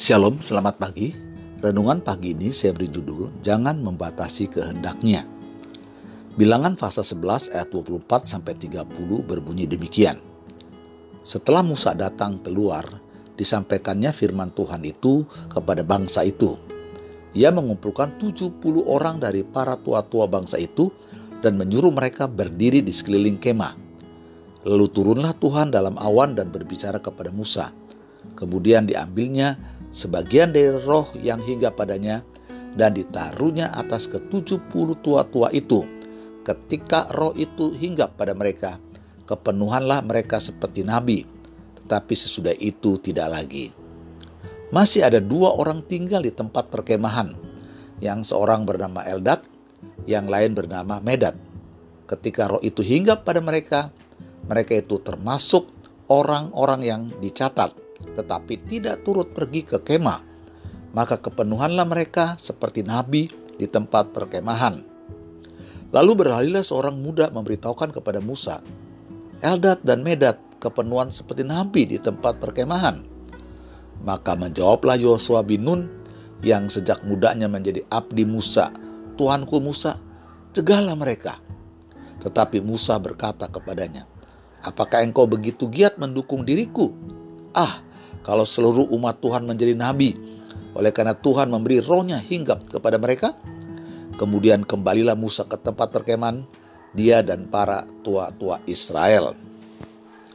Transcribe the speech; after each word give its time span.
Shalom, 0.00 0.40
selamat 0.40 0.80
pagi. 0.80 1.12
Renungan 1.60 2.00
pagi 2.00 2.32
ini 2.32 2.48
saya 2.56 2.72
beri 2.72 2.88
judul 2.88 3.28
Jangan 3.44 3.84
Membatasi 3.84 4.48
Kehendaknya. 4.48 5.28
Bilangan 6.40 6.72
fase 6.72 7.04
11 7.04 7.52
ayat 7.52 7.68
24 7.68 8.24
sampai 8.24 8.56
30 8.56 8.80
berbunyi 9.28 9.68
demikian. 9.68 10.16
Setelah 11.20 11.60
Musa 11.60 11.92
datang 11.92 12.40
keluar, 12.40 12.88
disampaikannya 13.36 14.08
firman 14.16 14.56
Tuhan 14.56 14.88
itu 14.88 15.28
kepada 15.52 15.84
bangsa 15.84 16.24
itu. 16.24 16.56
Ia 17.36 17.52
mengumpulkan 17.52 18.16
70 18.16 18.56
orang 18.88 19.20
dari 19.20 19.44
para 19.44 19.76
tua-tua 19.76 20.24
bangsa 20.24 20.56
itu 20.56 20.88
dan 21.44 21.60
menyuruh 21.60 21.92
mereka 21.92 22.24
berdiri 22.24 22.80
di 22.80 22.88
sekeliling 22.88 23.36
kemah. 23.36 23.76
Lalu 24.64 24.86
turunlah 24.96 25.36
Tuhan 25.36 25.68
dalam 25.68 26.00
awan 26.00 26.40
dan 26.40 26.48
berbicara 26.48 26.96
kepada 27.04 27.28
Musa. 27.28 27.89
Kemudian 28.36 28.88
diambilnya 28.88 29.56
sebagian 29.90 30.52
dari 30.52 30.76
roh 30.84 31.08
yang 31.20 31.40
hingga 31.42 31.72
padanya 31.72 32.22
dan 32.78 32.94
ditaruhnya 32.94 33.74
atas 33.74 34.06
ketujuh 34.06 34.60
puluh 34.70 34.94
tua-tua 35.02 35.50
itu. 35.50 35.82
Ketika 36.40 37.10
roh 37.12 37.36
itu 37.36 37.74
hingga 37.76 38.08
pada 38.08 38.32
mereka, 38.32 38.80
kepenuhanlah 39.28 40.00
mereka 40.00 40.40
seperti 40.40 40.86
nabi, 40.86 41.28
tetapi 41.82 42.14
sesudah 42.16 42.56
itu 42.56 42.96
tidak 43.02 43.28
lagi. 43.28 43.74
Masih 44.70 45.02
ada 45.02 45.18
dua 45.18 45.52
orang 45.52 45.82
tinggal 45.82 46.22
di 46.22 46.30
tempat 46.30 46.70
perkemahan, 46.70 47.34
yang 47.98 48.22
seorang 48.22 48.62
bernama 48.62 49.02
Eldad, 49.02 49.42
yang 50.06 50.30
lain 50.30 50.54
bernama 50.54 51.02
Medad. 51.02 51.34
Ketika 52.06 52.46
roh 52.46 52.62
itu 52.62 52.80
hinggap 52.80 53.26
pada 53.26 53.42
mereka, 53.42 53.90
mereka 54.46 54.78
itu 54.78 55.02
termasuk 55.02 55.68
orang-orang 56.06 56.80
yang 56.82 57.02
dicatat, 57.18 57.74
tetapi 58.16 58.60
tidak 58.66 59.04
turut 59.04 59.32
pergi 59.32 59.64
ke 59.64 59.78
kemah. 59.80 60.20
Maka 60.90 61.22
kepenuhanlah 61.22 61.86
mereka 61.86 62.34
seperti 62.40 62.82
nabi 62.82 63.30
di 63.54 63.66
tempat 63.70 64.10
perkemahan. 64.10 64.82
Lalu 65.90 66.12
beralihlah 66.18 66.62
seorang 66.62 66.98
muda 66.98 67.30
memberitahukan 67.30 67.94
kepada 67.94 68.18
Musa, 68.22 68.62
Eldad 69.42 69.82
dan 69.82 70.02
Medad 70.02 70.38
kepenuhan 70.62 71.10
seperti 71.10 71.42
nabi 71.42 71.86
di 71.86 71.98
tempat 71.98 72.38
perkemahan. 72.38 73.02
Maka 74.02 74.34
menjawablah 74.34 74.96
Yosua 74.96 75.44
bin 75.44 75.66
Nun 75.66 75.82
yang 76.40 76.72
sejak 76.72 77.04
mudanya 77.04 77.46
menjadi 77.46 77.84
abdi 77.92 78.24
Musa, 78.24 78.72
Tuanku 79.16 79.60
Musa, 79.60 80.00
cegahlah 80.56 80.96
mereka. 80.96 81.36
Tetapi 82.20 82.60
Musa 82.64 82.96
berkata 83.00 83.48
kepadanya, 83.48 84.08
Apakah 84.60 85.00
engkau 85.00 85.24
begitu 85.24 85.72
giat 85.72 85.96
mendukung 85.96 86.44
diriku? 86.44 86.92
Ah, 87.56 87.80
kalau 88.20 88.44
seluruh 88.44 88.88
umat 88.94 89.18
Tuhan 89.24 89.48
menjadi 89.48 89.72
nabi, 89.72 90.16
oleh 90.76 90.92
karena 90.94 91.16
Tuhan 91.16 91.50
memberi 91.50 91.82
rohnya 91.82 92.20
hinggap 92.20 92.68
kepada 92.70 93.00
mereka. 93.00 93.34
Kemudian 94.20 94.68
kembalilah 94.68 95.16
Musa 95.16 95.48
ke 95.48 95.56
tempat 95.56 95.90
perkemahan, 95.90 96.44
dia 96.92 97.24
dan 97.24 97.48
para 97.48 97.88
tua-tua 98.04 98.60
Israel. 98.68 99.32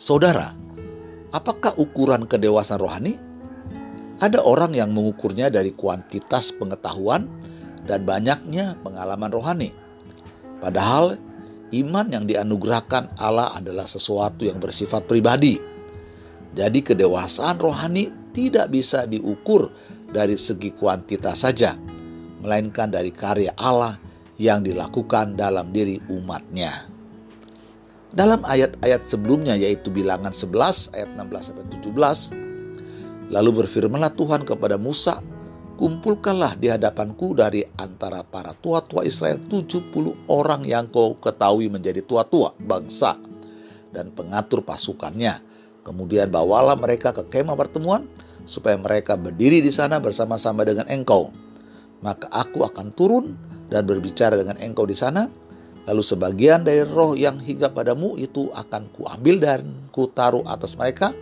Saudara, 0.00 0.56
apakah 1.30 1.76
ukuran 1.76 2.24
kedewasaan 2.24 2.80
rohani? 2.80 3.14
Ada 4.22 4.40
orang 4.40 4.72
yang 4.72 4.94
mengukurnya 4.94 5.50
dari 5.50 5.74
kuantitas 5.74 6.54
pengetahuan 6.54 7.28
dan 7.84 8.06
banyaknya 8.06 8.78
pengalaman 8.80 9.28
rohani. 9.28 9.70
Padahal 10.62 11.18
iman 11.74 12.06
yang 12.08 12.24
dianugerahkan 12.24 13.20
Allah 13.20 13.52
adalah 13.52 13.84
sesuatu 13.84 14.46
yang 14.46 14.62
bersifat 14.62 15.04
pribadi. 15.04 15.73
Jadi 16.54 16.86
kedewasaan 16.86 17.58
rohani 17.58 18.14
tidak 18.30 18.70
bisa 18.70 19.10
diukur 19.10 19.74
dari 20.14 20.38
segi 20.38 20.70
kuantitas 20.70 21.42
saja, 21.42 21.74
melainkan 22.38 22.94
dari 22.94 23.10
karya 23.10 23.50
Allah 23.58 23.98
yang 24.38 24.62
dilakukan 24.62 25.34
dalam 25.34 25.74
diri 25.74 25.98
umatnya. 26.06 26.86
Dalam 28.14 28.46
ayat-ayat 28.46 29.10
sebelumnya 29.10 29.58
yaitu 29.58 29.90
bilangan 29.90 30.30
11 30.30 30.94
ayat 30.94 31.10
16 31.18 31.50
sampai 31.50 31.66
17, 31.82 33.34
lalu 33.34 33.50
berfirmanlah 33.66 34.14
Tuhan 34.14 34.46
kepada 34.46 34.78
Musa 34.78 35.18
kumpulkanlah 35.74 36.54
di 36.54 36.70
hadapanku 36.70 37.34
dari 37.34 37.66
antara 37.74 38.22
para 38.22 38.54
tua-tua 38.54 39.02
Israel 39.02 39.42
70 39.50 40.30
orang 40.30 40.62
yang 40.62 40.86
kau 40.86 41.18
ketahui 41.18 41.66
menjadi 41.66 42.06
tua-tua 42.06 42.54
bangsa 42.62 43.18
dan 43.90 44.14
pengatur 44.14 44.62
pasukannya. 44.62 45.53
Kemudian 45.84 46.32
bawalah 46.32 46.74
mereka 46.80 47.12
ke 47.12 47.22
kemah 47.28 47.54
pertemuan 47.54 48.08
supaya 48.48 48.74
mereka 48.80 49.14
berdiri 49.14 49.60
di 49.60 49.68
sana 49.68 50.00
bersama-sama 50.00 50.64
dengan 50.64 50.88
engkau. 50.88 51.28
Maka 52.00 52.28
aku 52.32 52.64
akan 52.64 52.90
turun 52.96 53.36
dan 53.68 53.84
berbicara 53.84 54.34
dengan 54.34 54.56
engkau 54.60 54.88
di 54.88 54.96
sana. 54.96 55.28
Lalu 55.84 56.00
sebagian 56.00 56.64
dari 56.64 56.80
roh 56.80 57.12
yang 57.12 57.36
hingga 57.36 57.68
padamu 57.68 58.16
itu 58.16 58.48
akan 58.56 58.88
kuambil 58.96 59.36
dan 59.36 59.68
kutaruh 59.92 60.40
atas 60.48 60.80
mereka 60.80 61.12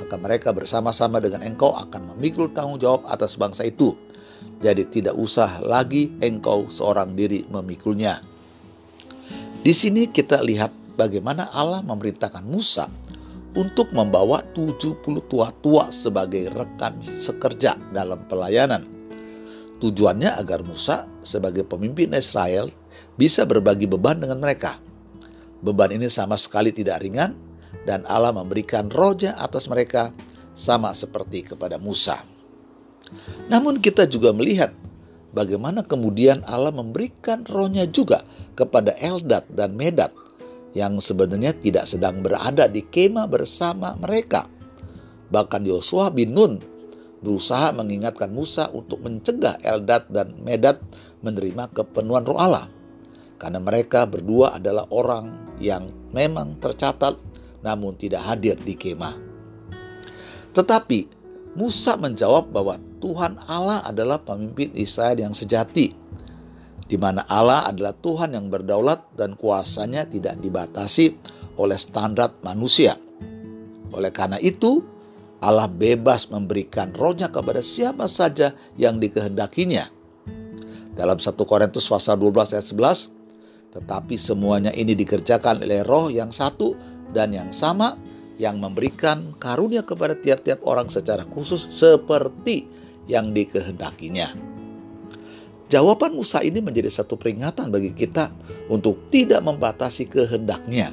maka 0.00 0.16
mereka 0.16 0.48
bersama-sama 0.56 1.20
dengan 1.20 1.44
engkau 1.44 1.76
akan 1.76 2.16
memikul 2.16 2.48
tanggung 2.48 2.80
jawab 2.80 3.04
atas 3.04 3.36
bangsa 3.36 3.68
itu. 3.68 3.92
Jadi 4.64 4.88
tidak 4.88 5.12
usah 5.20 5.60
lagi 5.60 6.08
engkau 6.24 6.72
seorang 6.72 7.12
diri 7.12 7.44
memikulnya. 7.52 8.24
Di 9.60 9.76
sini 9.76 10.08
kita 10.08 10.40
lihat 10.40 10.72
bagaimana 10.96 11.52
Allah 11.52 11.84
memerintahkan 11.84 12.44
Musa 12.48 12.88
untuk 13.58 13.90
membawa 13.90 14.44
70 14.54 15.02
tua-tua 15.26 15.90
sebagai 15.90 16.50
rekan 16.54 17.02
sekerja 17.02 17.74
dalam 17.90 18.22
pelayanan. 18.30 18.86
Tujuannya 19.80 20.36
agar 20.36 20.60
Musa 20.62 21.08
sebagai 21.24 21.64
pemimpin 21.64 22.12
Israel 22.12 22.68
bisa 23.16 23.48
berbagi 23.48 23.88
beban 23.88 24.20
dengan 24.20 24.38
mereka. 24.38 24.76
Beban 25.64 25.90
ini 25.92 26.06
sama 26.06 26.36
sekali 26.36 26.70
tidak 26.70 27.00
ringan 27.00 27.32
dan 27.88 28.04
Allah 28.04 28.32
memberikan 28.32 28.92
roja 28.92 29.34
atas 29.40 29.66
mereka 29.66 30.12
sama 30.52 30.92
seperti 30.92 31.52
kepada 31.52 31.80
Musa. 31.80 32.20
Namun 33.48 33.80
kita 33.80 34.06
juga 34.06 34.30
melihat 34.30 34.70
bagaimana 35.32 35.82
kemudian 35.82 36.44
Allah 36.46 36.70
memberikan 36.70 37.42
rohnya 37.48 37.88
juga 37.88 38.22
kepada 38.54 38.94
Eldad 39.00 39.48
dan 39.50 39.74
Medad 39.74 40.12
yang 40.74 41.02
sebenarnya 41.02 41.56
tidak 41.56 41.90
sedang 41.90 42.22
berada 42.22 42.70
di 42.70 42.86
kemah 42.86 43.26
bersama 43.26 43.98
mereka. 43.98 44.46
Bahkan 45.30 45.62
Yosua 45.66 46.10
bin 46.10 46.34
Nun 46.34 46.58
berusaha 47.20 47.70
mengingatkan 47.76 48.32
Musa 48.32 48.72
untuk 48.72 49.04
mencegah 49.04 49.60
Eldad 49.62 50.08
dan 50.08 50.34
Medad 50.40 50.80
menerima 51.22 51.70
kepenuhan 51.74 52.24
roh 52.26 52.38
Allah. 52.38 52.66
Karena 53.40 53.60
mereka 53.60 54.04
berdua 54.04 54.60
adalah 54.60 54.84
orang 54.92 55.56
yang 55.62 55.88
memang 56.12 56.60
tercatat 56.60 57.16
namun 57.60 57.96
tidak 57.96 58.24
hadir 58.24 58.56
di 58.56 58.76
kemah. 58.76 59.16
Tetapi 60.52 61.20
Musa 61.56 61.98
menjawab 61.98 62.54
bahwa 62.54 62.78
Tuhan 63.02 63.40
Allah 63.48 63.82
adalah 63.82 64.22
pemimpin 64.22 64.70
Israel 64.76 65.18
yang 65.18 65.34
sejati, 65.34 65.96
di 66.86 66.96
mana 66.96 67.26
Allah 67.28 67.68
adalah 67.68 67.96
Tuhan 67.96 68.36
yang 68.36 68.48
berdaulat 68.48 69.12
dan 69.16 69.36
kuasanya 69.36 70.06
tidak 70.08 70.38
dibatasi 70.40 71.16
oleh 71.60 71.76
standar 71.76 72.38
manusia. 72.40 72.96
Oleh 73.90 74.14
karena 74.14 74.38
itu, 74.38 74.80
Allah 75.40 75.66
bebas 75.66 76.28
memberikan 76.28 76.92
rohnya 76.92 77.32
kepada 77.32 77.64
siapa 77.64 78.06
saja 78.06 78.52
yang 78.76 79.00
dikehendakinya. 79.00 79.88
Dalam 80.94 81.16
1 81.16 81.32
Korintus 81.48 81.88
pasal 81.88 82.20
12 82.20 82.56
ayat 82.56 82.66
11, 82.66 83.72
tetapi 83.72 84.14
semuanya 84.18 84.74
ini 84.74 84.92
dikerjakan 84.92 85.64
oleh 85.64 85.80
roh 85.86 86.10
yang 86.10 86.34
satu 86.34 86.74
dan 87.14 87.32
yang 87.32 87.50
sama 87.54 87.96
yang 88.40 88.56
memberikan 88.56 89.36
karunia 89.36 89.84
kepada 89.84 90.16
tiap-tiap 90.16 90.64
orang 90.64 90.88
secara 90.88 91.28
khusus 91.28 91.68
seperti 91.68 92.64
yang 93.04 93.36
dikehendakinya. 93.36 94.49
Jawaban 95.70 96.18
Musa 96.18 96.42
ini 96.42 96.58
menjadi 96.58 96.90
satu 96.90 97.14
peringatan 97.14 97.70
bagi 97.70 97.94
kita 97.94 98.34
untuk 98.66 98.98
tidak 99.14 99.38
membatasi 99.46 100.02
kehendaknya. 100.10 100.90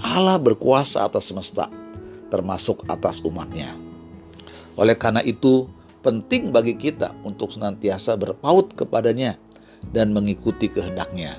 Allah 0.00 0.40
berkuasa 0.40 1.04
atas 1.04 1.28
semesta, 1.28 1.68
termasuk 2.32 2.88
atas 2.88 3.20
umatnya. 3.28 3.68
Oleh 4.80 4.96
karena 4.96 5.20
itu, 5.20 5.68
penting 6.00 6.48
bagi 6.48 6.80
kita 6.80 7.12
untuk 7.28 7.52
senantiasa 7.52 8.16
berpaut 8.16 8.72
kepadanya 8.72 9.36
dan 9.92 10.16
mengikuti 10.16 10.72
kehendaknya. 10.72 11.36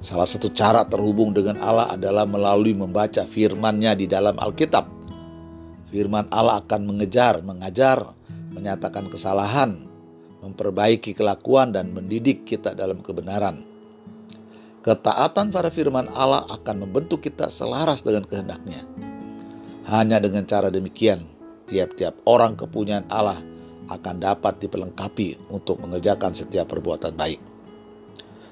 Salah 0.00 0.30
satu 0.30 0.48
cara 0.54 0.86
terhubung 0.86 1.36
dengan 1.36 1.60
Allah 1.60 1.92
adalah 1.92 2.24
melalui 2.24 2.72
membaca 2.72 3.26
firman-Nya 3.28 3.98
di 4.00 4.08
dalam 4.08 4.38
Alkitab. 4.40 4.86
Firman 5.92 6.30
Allah 6.32 6.64
akan 6.64 6.88
mengejar, 6.88 7.44
mengajar, 7.44 8.16
menyatakan 8.54 9.10
kesalahan, 9.10 9.87
memperbaiki 10.42 11.14
kelakuan 11.14 11.74
dan 11.74 11.90
mendidik 11.90 12.46
kita 12.46 12.74
dalam 12.74 13.02
kebenaran. 13.02 13.66
Ketaatan 14.82 15.50
pada 15.50 15.68
firman 15.68 16.06
Allah 16.14 16.46
akan 16.48 16.86
membentuk 16.86 17.26
kita 17.26 17.50
selaras 17.50 18.00
dengan 18.06 18.24
kehendaknya. 18.24 18.86
Hanya 19.90 20.22
dengan 20.22 20.46
cara 20.46 20.70
demikian, 20.70 21.26
tiap-tiap 21.66 22.14
orang 22.24 22.54
kepunyaan 22.54 23.04
Allah 23.10 23.42
akan 23.88 24.16
dapat 24.20 24.60
diperlengkapi 24.62 25.50
untuk 25.50 25.80
mengerjakan 25.80 26.36
setiap 26.36 26.70
perbuatan 26.70 27.16
baik. 27.16 27.40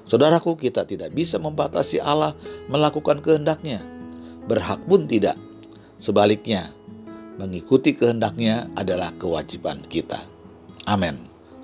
Saudaraku, 0.07 0.55
kita 0.55 0.87
tidak 0.87 1.11
bisa 1.11 1.35
membatasi 1.37 1.99
Allah 1.99 2.33
melakukan 2.71 3.19
kehendaknya. 3.19 3.83
Berhak 4.47 4.79
pun 4.87 5.03
tidak. 5.05 5.35
Sebaliknya, 5.99 6.71
mengikuti 7.37 7.93
kehendaknya 7.93 8.71
adalah 8.73 9.13
kewajiban 9.19 9.83
kita. 9.85 10.23
Amin. 10.87 11.36